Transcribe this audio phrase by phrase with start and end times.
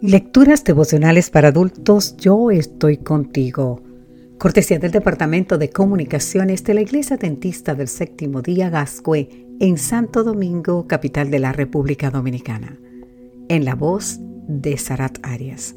[0.00, 3.82] Lecturas devocionales para adultos, yo estoy contigo.
[4.38, 10.22] Cortesía del Departamento de Comunicaciones de la Iglesia Dentista del Séptimo Día Gascue en Santo
[10.22, 12.78] Domingo, capital de la República Dominicana.
[13.48, 15.74] En la voz de Sarat Arias.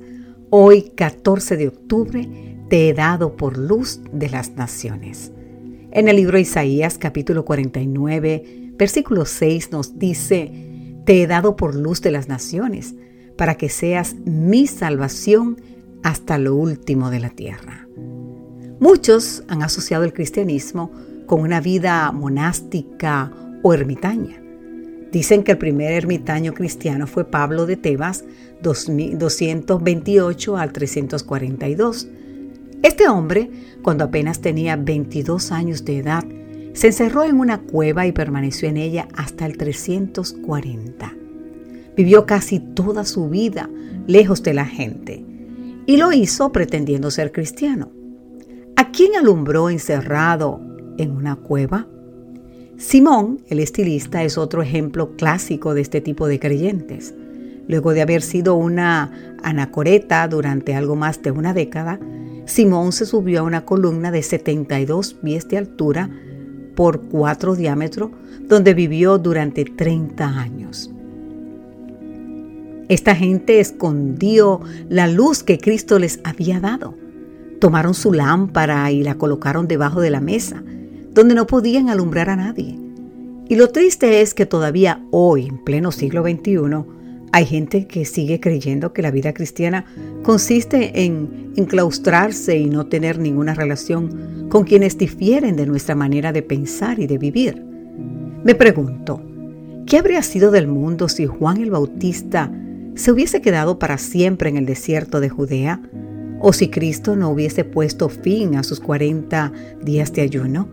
[0.52, 2.30] Hoy, 14 de octubre,
[2.70, 5.32] te he dado por luz de las naciones.
[5.90, 10.52] En el libro Isaías, capítulo 49, versículo 6 nos dice,
[11.06, 12.94] Te he dado por luz de las naciones
[13.38, 15.62] para que seas mi salvación
[16.04, 17.88] hasta lo último de la tierra.
[18.80, 20.92] Muchos han asociado el cristianismo
[21.28, 23.32] con una vida monástica
[23.62, 24.42] o ermitaña.
[25.12, 28.24] Dicen que el primer ermitaño cristiano fue Pablo de Tebas,
[28.62, 32.08] 228 al 342.
[32.82, 33.52] Este hombre,
[33.84, 36.24] cuando apenas tenía 22 años de edad,
[36.74, 41.21] se encerró en una cueva y permaneció en ella hasta el 340.
[41.96, 43.70] Vivió casi toda su vida
[44.08, 45.26] lejos de la gente
[45.86, 47.92] y lo hizo pretendiendo ser cristiano.
[48.76, 50.62] ¿A quién alumbró encerrado
[50.98, 51.88] en una cueva?
[52.78, 57.14] Simón, el estilista, es otro ejemplo clásico de este tipo de creyentes.
[57.68, 62.00] Luego de haber sido una anacoreta durante algo más de una década,
[62.46, 66.10] Simón se subió a una columna de 72 pies de altura
[66.76, 68.12] por 4 diámetro,
[68.48, 70.90] donde vivió durante 30 años.
[72.92, 76.94] Esta gente escondió la luz que Cristo les había dado.
[77.62, 80.62] Tomaron su lámpara y la colocaron debajo de la mesa,
[81.14, 82.78] donde no podían alumbrar a nadie.
[83.48, 86.84] Y lo triste es que todavía hoy, en pleno siglo XXI,
[87.32, 89.86] hay gente que sigue creyendo que la vida cristiana
[90.22, 96.42] consiste en enclaustrarse y no tener ninguna relación con quienes difieren de nuestra manera de
[96.42, 97.64] pensar y de vivir.
[98.44, 99.22] Me pregunto,
[99.86, 102.52] ¿qué habría sido del mundo si Juan el Bautista
[102.96, 105.82] se hubiese quedado para siempre en el desierto de Judea?
[106.40, 109.52] ¿O si Cristo no hubiese puesto fin a sus 40
[109.84, 110.68] días de ayuno?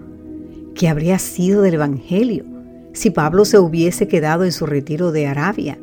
[0.75, 2.45] ¿Qué habría sido del Evangelio
[2.93, 5.79] si Pablo se hubiese quedado en su retiro de Arabia?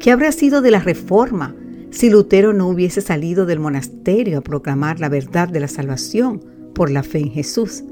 [0.00, 1.54] ¿Qué habría sido de la reforma
[1.90, 6.90] si Lutero no hubiese salido del monasterio a proclamar la verdad de la salvación por
[6.90, 7.82] la fe en Jesús?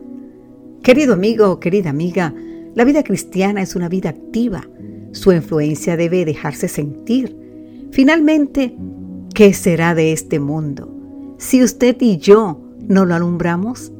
[0.82, 2.32] Querido amigo, querida amiga,
[2.74, 4.68] la vida cristiana es una vida activa.
[5.12, 7.45] Su influencia debe dejarse sentir
[7.96, 8.76] Finalmente,
[9.34, 13.90] ¿qué será de este mundo si usted y yo no lo alumbramos?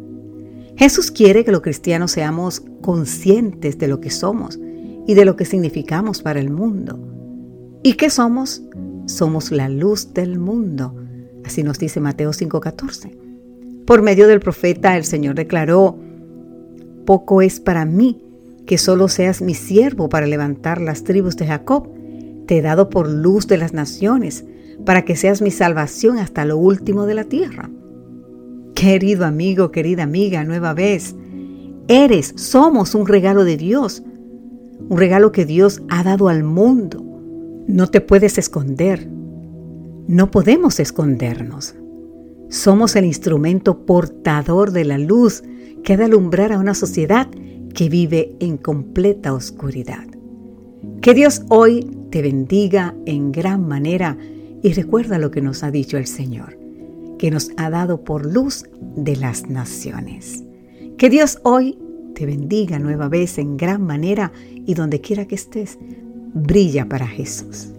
[0.77, 4.61] Jesús quiere que los cristianos seamos conscientes de lo que somos
[5.07, 6.99] y de lo que significamos para el mundo.
[7.83, 8.63] ¿Y qué somos?
[9.07, 10.95] Somos la luz del mundo.
[11.47, 13.17] Así nos dice Mateo 5:14.
[13.87, 15.99] Por medio del profeta el Señor declaró,
[17.07, 18.23] poco es para mí
[18.67, 21.96] que solo seas mi siervo para levantar las tribus de Jacob
[22.47, 24.45] te he dado por luz de las naciones,
[24.85, 27.71] para que seas mi salvación hasta lo último de la tierra.
[28.75, 31.15] Querido amigo, querida amiga, nueva vez,
[31.89, 34.03] eres, somos un regalo de Dios,
[34.89, 37.03] un regalo que Dios ha dado al mundo.
[37.67, 39.09] No te puedes esconder,
[40.07, 41.75] no podemos escondernos.
[42.49, 45.43] Somos el instrumento portador de la luz
[45.83, 47.29] que ha de alumbrar a una sociedad
[47.75, 50.07] que vive en completa oscuridad.
[51.01, 54.17] Que Dios hoy te bendiga en gran manera
[54.63, 56.59] y recuerda lo que nos ha dicho el Señor,
[57.19, 58.65] que nos ha dado por luz
[58.97, 60.43] de las naciones.
[60.97, 61.77] Que Dios hoy
[62.15, 64.33] te bendiga nueva vez en gran manera
[64.65, 65.79] y donde quiera que estés,
[66.33, 67.76] brilla para Jesús.